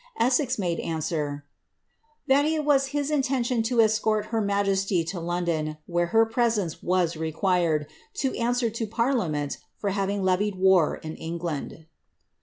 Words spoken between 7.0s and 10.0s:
required, to answer to parliament for